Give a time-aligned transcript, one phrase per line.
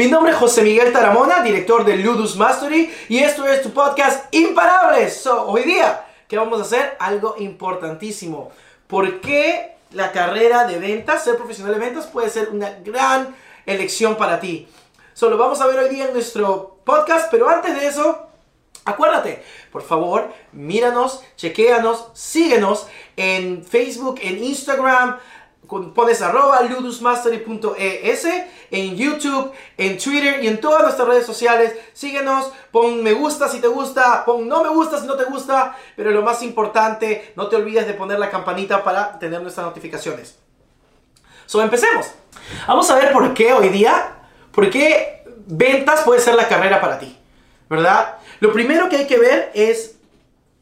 [0.00, 4.34] Mi nombre es José Miguel Taramona, director de Ludus Mastery, y esto es tu podcast
[4.34, 5.26] Imparables.
[5.26, 6.96] hoy día, ¿qué vamos a hacer?
[6.98, 8.50] Algo importantísimo.
[8.86, 13.36] ¿Por qué la carrera de ventas, ser profesional de ventas, puede ser una gran
[13.66, 14.66] elección para ti?
[15.12, 18.30] Solo vamos a ver hoy día en nuestro podcast, pero antes de eso,
[18.86, 25.18] Acuérdate, por favor, míranos, chequéanos, síguenos en Facebook, en Instagram,
[25.68, 28.28] pones arroba ludusmastery.es
[28.70, 31.74] en YouTube, en Twitter y en todas nuestras redes sociales.
[31.92, 35.76] Síguenos, pon me gusta si te gusta, pon no me gusta si no te gusta,
[35.96, 40.38] pero lo más importante, no te olvides de poner la campanita para tener nuestras notificaciones.
[41.46, 42.06] So, empecemos.
[42.66, 44.20] Vamos a ver por qué hoy día,
[44.52, 47.16] por qué ventas puede ser la carrera para ti,
[47.68, 48.18] ¿verdad?
[48.40, 49.96] Lo primero que hay que ver es,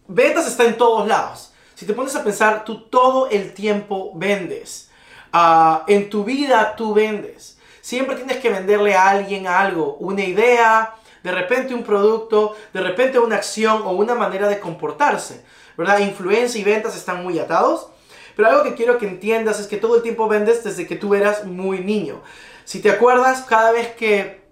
[0.06, 1.53] ventas está en todos lados.
[1.75, 4.88] Si te pones a pensar, tú todo el tiempo vendes.
[5.33, 7.59] Ah, en tu vida tú vendes.
[7.81, 13.19] Siempre tienes que venderle a alguien algo, una idea, de repente un producto, de repente
[13.19, 15.45] una acción o una manera de comportarse.
[15.77, 16.01] ¿Verdad?
[16.01, 17.89] Influencia y ventas están muy atados.
[18.34, 21.15] Pero algo que quiero que entiendas es que todo el tiempo vendes desde que tú
[21.15, 22.21] eras muy niño.
[22.65, 24.43] Si te acuerdas, cada vez que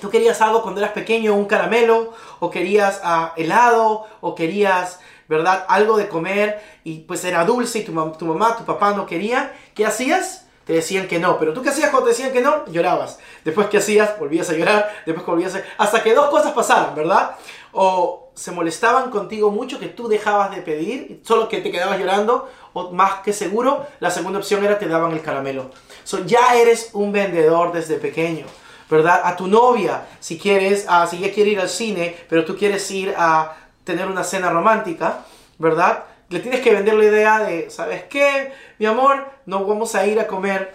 [0.00, 5.64] tú querías algo cuando eras pequeño, un caramelo, o querías uh, helado, o querías ¿verdad?
[5.68, 9.52] Algo de comer y pues era dulce y tu, tu mamá, tu papá no quería,
[9.74, 10.46] ¿qué hacías?
[10.64, 12.64] Te decían que no, pero tú qué hacías cuando te decían que no?
[12.66, 13.18] Llorabas.
[13.44, 14.18] Después qué hacías?
[14.18, 15.62] Volvías a llorar, después volvías a...
[15.78, 17.32] Hasta que dos cosas pasaran, ¿verdad?
[17.72, 22.48] O se molestaban contigo mucho que tú dejabas de pedir, solo que te quedabas llorando,
[22.72, 25.70] o más que seguro, la segunda opción era te daban el caramelo.
[26.04, 28.46] So, ya eres un vendedor desde pequeño.
[28.88, 29.22] ¿verdad?
[29.24, 32.90] A tu novia, si quieres, uh, si ella quiere ir al cine, pero tú quieres
[32.90, 35.24] ir a tener una cena romántica,
[35.58, 36.04] ¿verdad?
[36.28, 38.52] Le tienes que vender la idea de, ¿sabes qué?
[38.78, 40.74] Mi amor, no vamos a ir a comer,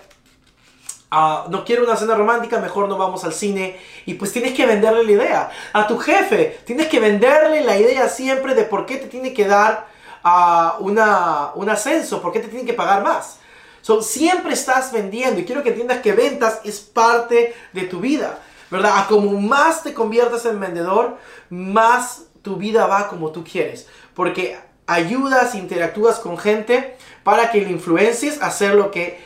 [1.11, 3.79] uh, no quiero una cena romántica, mejor no vamos al cine.
[4.05, 5.51] Y pues tienes que venderle la idea.
[5.73, 9.47] A tu jefe, tienes que venderle la idea siempre de por qué te tiene que
[9.47, 9.87] dar
[10.23, 13.39] uh, una, un ascenso, por qué te tiene que pagar más.
[13.81, 18.37] So, siempre estás vendiendo y quiero que entiendas que ventas es parte de tu vida,
[18.69, 18.97] ¿verdad?
[18.97, 21.17] A como más te conviertas en vendedor,
[21.49, 23.87] más tu vida va como tú quieres.
[24.15, 29.19] Porque ayudas, interactúas con gente para que le influencies a hacer lo que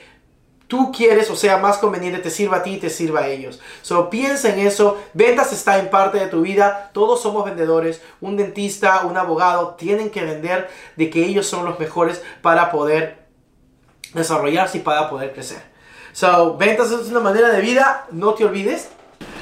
[0.68, 3.60] tú quieres o sea más conveniente te sirva a ti y te sirva a ellos.
[3.84, 4.98] Solo piensa en eso.
[5.14, 6.90] Ventas está en parte de tu vida.
[6.94, 8.02] Todos somos vendedores.
[8.22, 13.28] Un dentista, un abogado tienen que vender de que ellos son los mejores para poder
[14.16, 15.62] desarrollarse y para poder crecer.
[16.12, 18.08] So, ventas es una manera de vida.
[18.10, 18.90] No te olvides.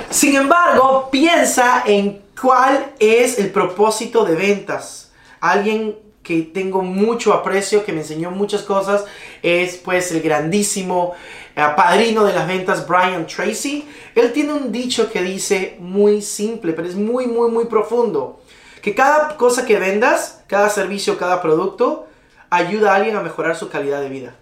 [0.10, 5.12] Sin embargo, piensa en ¿Cuál es el propósito de ventas?
[5.42, 9.04] Alguien que tengo mucho aprecio, que me enseñó muchas cosas,
[9.44, 11.16] es pues el grandísimo
[11.56, 13.90] eh, padrino de las ventas, Brian Tracy.
[14.16, 18.40] Él tiene un dicho que dice muy simple, pero es muy, muy, muy profundo.
[18.82, 22.08] Que cada cosa que vendas, cada servicio, cada producto,
[22.50, 24.36] ayuda a alguien a mejorar su calidad de vida.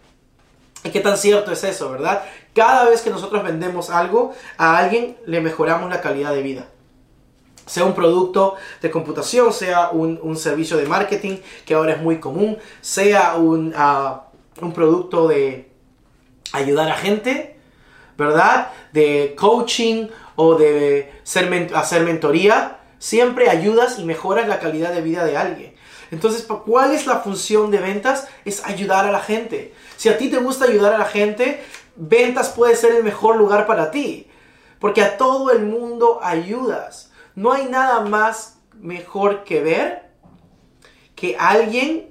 [0.83, 2.23] ¿Y qué tan cierto es eso, verdad?
[2.53, 6.67] Cada vez que nosotros vendemos algo, a alguien le mejoramos la calidad de vida
[7.67, 12.57] sea un producto de computación, sea un, servicio de marketing, que ahora es muy común,
[12.81, 14.27] sea un, ah,
[14.61, 15.69] un producto de
[16.53, 17.57] ayudar a gente,
[18.17, 18.71] ¿verdad?
[18.93, 25.25] De coaching o de ser, hacer mentoría, siempre ayudas y mejoras la calidad de vida
[25.25, 25.77] de alguien.
[26.11, 28.27] Entonces, ¿cuál es la función de ventas?
[28.45, 29.73] Es ayudar a la gente.
[29.97, 31.63] Si a ti te gusta ayudar a la gente,
[31.95, 34.27] ventas puede ser el mejor lugar para ti.
[34.79, 37.06] Porque a todo el mundo ayudas.
[37.37, 40.09] No hay nada más mejor que ver
[41.15, 42.09] que alguien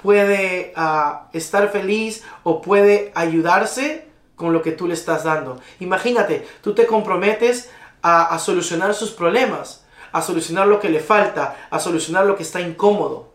[0.00, 4.06] puede ah, estar feliz o puede ayudarse
[4.36, 5.60] con lo que tú le estás dando.
[5.80, 7.70] Imagínate, tú te comprometes
[8.02, 12.60] a solucionar sus problemas, a solucionar lo que le falta, a solucionar lo que está
[12.60, 13.31] incómodo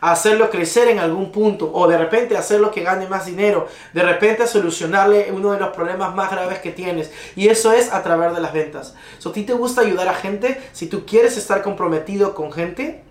[0.00, 4.46] hacerlo crecer en algún punto o de repente hacerlo que gane más dinero, de repente
[4.46, 7.10] solucionarle uno de los problemas más graves que tienes.
[7.36, 8.94] Y eso es a través de las ventas.
[9.18, 13.02] Si a ti te gusta ayudar a gente, si tú quieres estar comprometido con gente,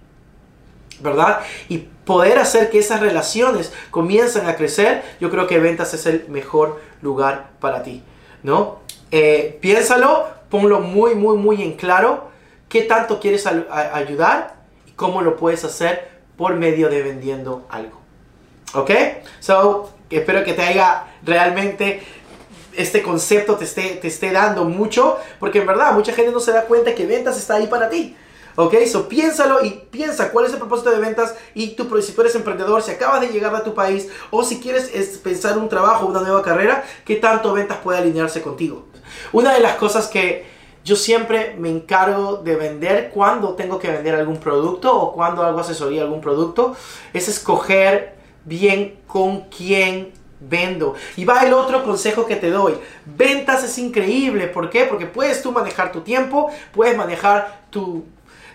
[1.01, 1.39] ¿verdad?
[1.69, 6.25] Y poder hacer que esas relaciones comiencen a crecer, yo creo que ventas es el
[6.29, 8.03] mejor lugar para ti,
[8.43, 8.79] ¿no?
[9.11, 12.29] Eh, piénsalo, ponlo muy, muy, muy en claro
[12.69, 14.55] qué tanto quieres ayudar
[14.87, 16.12] y cómo lo puedes hacer
[16.43, 18.01] por medio de vendiendo algo.
[18.73, 18.91] ¿Ok?
[19.39, 22.03] So, espero que te haya realmente
[22.73, 26.51] este concepto te esté, te esté dando mucho, porque en verdad mucha gente no se
[26.51, 28.17] da cuenta que ventas está ahí para ti.
[28.57, 28.75] ¿Ok?
[28.91, 32.35] So piénsalo y piensa cuál es el propósito de ventas y tú, si tú eres
[32.35, 34.89] emprendedor, si acabas de llegar a tu país o si quieres
[35.23, 38.87] pensar un trabajo, una nueva carrera, ¿qué tanto ventas puede alinearse contigo?
[39.31, 40.45] Una de las cosas que
[40.83, 45.59] yo siempre me encargo de vender cuando tengo que vender algún producto o cuando hago
[45.59, 46.75] asesoría algún producto
[47.13, 50.95] es escoger bien con quién vendo.
[51.15, 52.75] Y va el otro consejo que te doy.
[53.05, 54.47] Ventas es increíble.
[54.47, 54.83] ¿Por qué?
[54.83, 58.03] Porque puedes tú manejar tu tiempo, puedes manejar tu,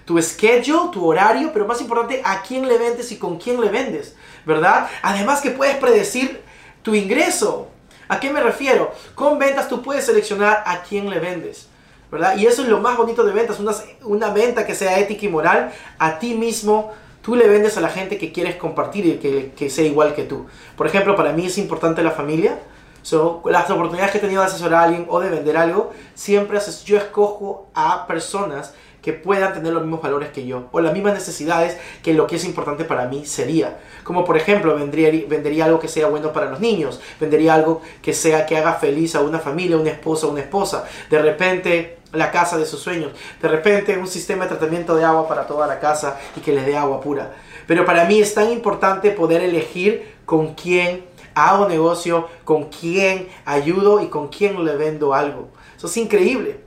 [0.05, 3.69] tu schedule, tu horario, pero más importante, a quién le vendes y con quién le
[3.71, 4.89] vendes, ¿verdad?
[5.03, 6.43] Además que puedes predecir
[6.83, 7.69] tu ingreso.
[8.09, 8.93] ¿A qué me refiero?
[9.15, 11.69] Con ventas tú puedes seleccionar a quién le vendes.
[12.11, 12.37] ¿Verdad?
[12.37, 13.73] Y eso es lo más bonito de ventas, una,
[14.05, 16.93] una venta que sea ética y moral a ti mismo.
[17.23, 20.23] Tú le vendes a la gente que quieres compartir y que, que sea igual que
[20.23, 20.47] tú.
[20.77, 22.59] Por ejemplo, para mí es importante la familia.
[23.03, 26.59] So, las oportunidades que he tenido de asesorar a alguien o de vender algo, siempre
[26.85, 31.15] yo escojo a personas que puedan tener los mismos valores que yo o las mismas
[31.15, 33.79] necesidades que lo que es importante para mí sería.
[34.05, 38.13] Como por ejemplo, vendría, vendería algo que sea bueno para los niños, vendería algo que
[38.13, 40.85] sea que haga feliz a una familia, un esposo, una esposa.
[41.09, 43.13] De repente la casa de sus sueños.
[43.41, 46.67] De repente un sistema de tratamiento de agua para toda la casa y que les
[46.67, 47.35] dé agua pura.
[47.67, 54.01] Pero para mí es tan importante poder elegir con quién hago negocio, con quién ayudo
[54.01, 55.49] y con quién le vendo algo.
[55.77, 56.61] Eso es increíble.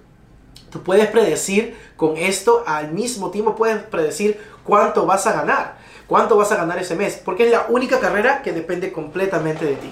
[0.70, 5.78] Tú puedes predecir con esto al mismo tiempo, puedes predecir cuánto vas a ganar,
[6.08, 9.76] cuánto vas a ganar ese mes, porque es la única carrera que depende completamente de
[9.76, 9.92] ti.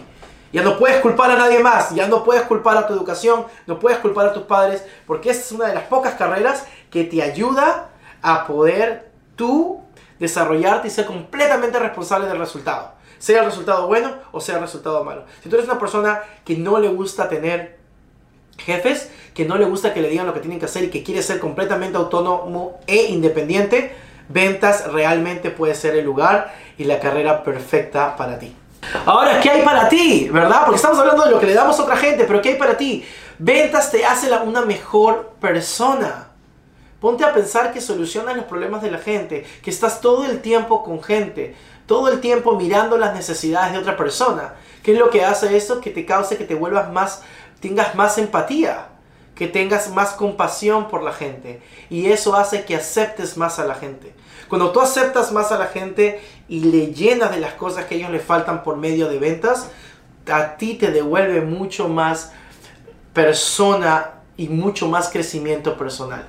[0.52, 3.78] Ya no puedes culpar a nadie más, ya no puedes culpar a tu educación, no
[3.78, 7.22] puedes culpar a tus padres, porque esta es una de las pocas carreras que te
[7.22, 7.90] ayuda
[8.22, 9.82] a poder tú
[10.20, 12.94] desarrollarte y ser completamente responsable del resultado.
[13.20, 15.26] Sea el resultado bueno o sea el resultado malo.
[15.44, 17.78] Si tú eres una persona que no le gusta tener
[18.58, 21.04] jefes, que no le gusta que le digan lo que tienen que hacer y que
[21.04, 23.96] quiere ser completamente autónomo e independiente,
[24.30, 28.56] ventas realmente puede ser el lugar y la carrera perfecta para ti.
[29.06, 30.30] Ahora, ¿qué hay para ti?
[30.32, 30.62] ¿Verdad?
[30.66, 32.78] Porque estamos hablando de lo que le damos a otra gente, pero ¿qué hay para
[32.78, 33.06] ti?
[33.38, 36.28] Ventas te hace una mejor persona.
[37.00, 40.84] Ponte a pensar que solucionas los problemas de la gente, que estás todo el tiempo
[40.84, 41.56] con gente,
[41.86, 44.56] todo el tiempo mirando las necesidades de otra persona.
[44.84, 45.80] ¿Qué es lo que hace eso?
[45.80, 47.22] Que te cause que te vuelvas más,
[47.62, 48.89] tengas más empatía,
[49.40, 51.62] que tengas más compasión por la gente.
[51.90, 54.14] Y eso hace que aceptes más a la gente.
[54.50, 56.20] Cuando tú aceptas más a la gente
[56.50, 59.70] y le llenas de las cosas que a ellos le faltan por medio de ventas,
[60.30, 62.34] a ti te devuelve mucho más
[63.14, 66.26] persona y mucho más crecimiento personal.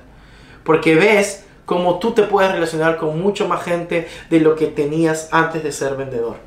[0.63, 5.27] Porque ves cómo tú te puedes relacionar con mucho más gente de lo que tenías
[5.33, 6.37] antes de ser vendedor.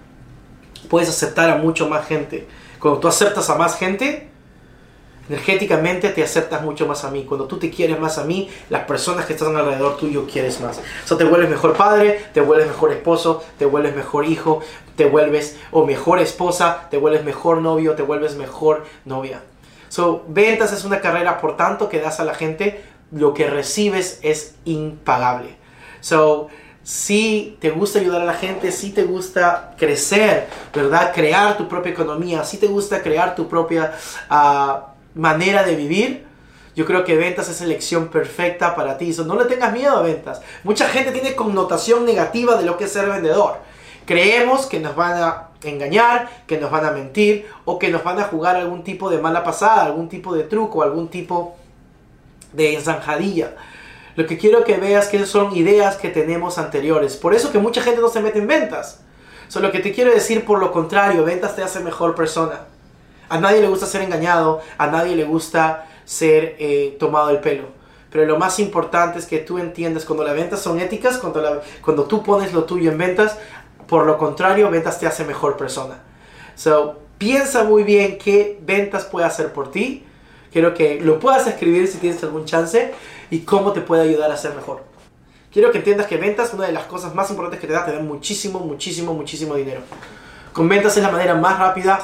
[0.89, 2.49] Puedes aceptar a mucho más gente.
[2.79, 4.31] Cuando tú aceptas a más gente,
[5.29, 7.25] energéticamente te aceptas mucho más a mí.
[7.25, 10.79] Cuando tú te quieres más a mí, las personas que están alrededor tuyo quieres más.
[10.79, 14.61] O sea, te vuelves mejor padre, te vuelves mejor esposo, te vuelves mejor hijo,
[14.97, 19.43] te vuelves o mejor esposa, te vuelves mejor novio, te vuelves mejor novia.
[19.89, 22.83] So, ventas es una carrera, por tanto, que das a la gente,
[23.13, 25.57] lo que recibes es impagable.
[26.01, 26.49] So,
[26.83, 31.15] si te gusta ayudar a la gente, si te gusta crecer, ¿verdad?
[31.15, 33.95] Crear tu propia economía, si te gusta crear tu propia...
[34.31, 36.25] Uh, manera de vivir,
[36.75, 39.15] yo creo que ventas es elección perfecta para ti.
[39.25, 40.43] no le tengas miedo a ventas.
[40.65, 43.59] Mucha gente tiene connotación negativa de lo que es ser vendedor.
[44.07, 48.19] Creemos que nos van a engañar, que nos van a mentir o que nos van
[48.19, 51.57] a jugar algún tipo de mala pasada, algún tipo de truco, algún tipo
[52.53, 53.55] de zanjadilla.
[54.17, 57.17] Lo que quiero que veas que son ideas que tenemos anteriores.
[57.17, 59.01] Por eso que mucha gente no se mete en ventas.
[59.49, 62.61] Solo que te quiero decir por lo contrario, ventas te hace mejor persona.
[63.35, 67.65] A nadie le gusta ser engañado, a nadie le gusta ser eh, tomado el pelo.
[68.13, 72.05] Pero lo más importante es que tú entiendas cuando las ventas son éticas, cuando, cuando
[72.05, 73.37] tú pones lo tuyo en ventas,
[73.89, 75.99] por lo contrario, ventas te hace mejor persona.
[76.55, 80.05] So, piensa muy bien qué ventas puede hacer por ti.
[80.53, 82.95] Quiero que lo puedas escribir si tienes algún chance
[83.31, 84.85] y cómo te puede ayudar a ser mejor.
[85.53, 87.91] Quiero que entiendas que ventas, una de las cosas más importantes que te da, te
[87.91, 89.81] da muchísimo, muchísimo, muchísimo dinero.
[90.53, 91.99] Con ventas es la manera más rápida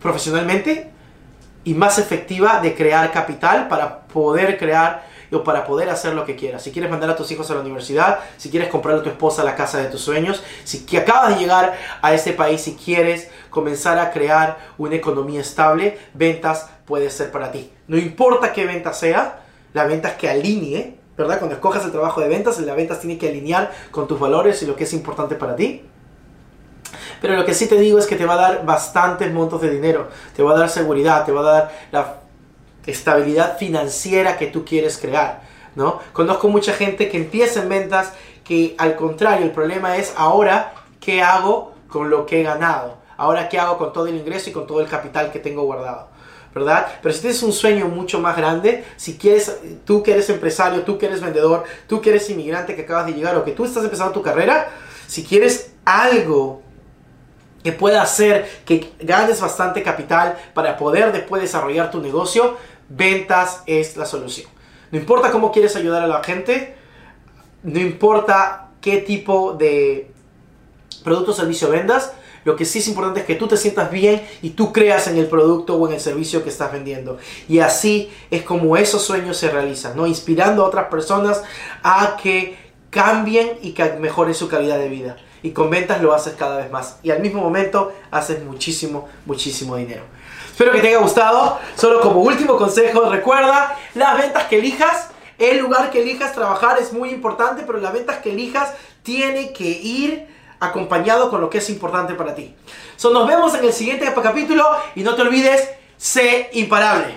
[0.00, 0.90] profesionalmente
[1.64, 6.36] y más efectiva de crear capital para poder crear o para poder hacer lo que
[6.36, 6.62] quieras.
[6.62, 9.44] Si quieres mandar a tus hijos a la universidad, si quieres comprar a tu esposa
[9.44, 13.28] la casa de tus sueños, si que acabas de llegar a este país y quieres
[13.50, 17.70] comenzar a crear una economía estable, ventas puede ser para ti.
[17.86, 19.40] No importa qué venta sea,
[19.74, 21.38] la venta es que alinee, ¿verdad?
[21.38, 24.66] Cuando escojas el trabajo de ventas, la ventas tiene que alinear con tus valores y
[24.66, 25.82] lo que es importante para ti.
[27.20, 29.70] Pero lo que sí te digo es que te va a dar bastantes montos de
[29.70, 32.14] dinero, te va a dar seguridad, te va a dar la
[32.86, 35.42] estabilidad financiera que tú quieres crear,
[35.74, 36.00] ¿no?
[36.12, 38.12] Conozco mucha gente que empieza en ventas
[38.44, 43.48] que al contrario, el problema es ahora qué hago con lo que he ganado, ahora
[43.48, 46.08] qué hago con todo el ingreso y con todo el capital que tengo guardado.
[46.54, 46.86] ¿verdad?
[47.02, 50.98] Pero si tienes un sueño mucho más grande, si quieres, tú que eres empresario, tú
[50.98, 53.84] que eres vendedor, tú que eres inmigrante que acabas de llegar o que tú estás
[53.84, 54.70] empezando tu carrera,
[55.06, 56.62] si quieres algo
[57.68, 62.56] que pueda hacer que ganes bastante capital para poder después desarrollar tu negocio,
[62.88, 64.48] ventas es la solución.
[64.90, 66.76] No importa cómo quieres ayudar a la gente,
[67.62, 70.10] no importa qué tipo de
[71.04, 74.26] producto o servicio vendas, lo que sí es importante es que tú te sientas bien
[74.40, 77.18] y tú creas en el producto o en el servicio que estás vendiendo.
[77.50, 80.06] Y así es como esos sueños se realizan, ¿no?
[80.06, 81.42] Inspirando a otras personas
[81.82, 82.56] a que
[82.88, 85.18] cambien y que mejoren su calidad de vida.
[85.42, 86.98] Y con ventas lo haces cada vez más.
[87.02, 90.02] Y al mismo momento haces muchísimo, muchísimo dinero.
[90.50, 91.58] Espero que te haya gustado.
[91.76, 96.92] Solo como último consejo, recuerda, las ventas que elijas, el lugar que elijas trabajar es
[96.92, 100.26] muy importante, pero las ventas que elijas tiene que ir
[100.60, 102.54] acompañado con lo que es importante para ti.
[102.96, 104.64] So, nos vemos en el siguiente capítulo
[104.94, 107.14] y no te olvides, sé imparable.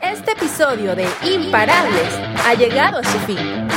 [0.00, 2.14] Este episodio de Imparables
[2.44, 3.75] ha llegado a su fin.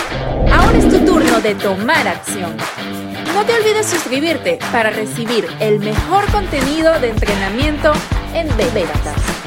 [0.70, 2.56] Ahora es tu turno de tomar acción.
[3.34, 7.92] No te olvides suscribirte para recibir el mejor contenido de entrenamiento
[8.36, 9.39] en ventas.